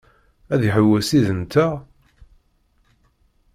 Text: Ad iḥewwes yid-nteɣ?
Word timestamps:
Ad 0.53 0.61
iḥewwes 0.69 1.09
yid-nteɣ? 1.15 1.73